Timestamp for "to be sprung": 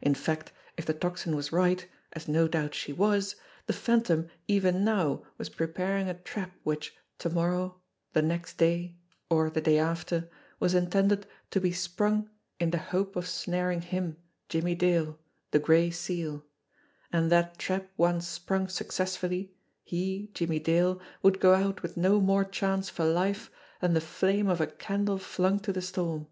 11.50-12.30